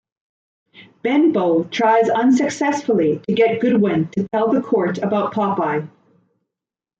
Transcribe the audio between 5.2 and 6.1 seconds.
Popeye.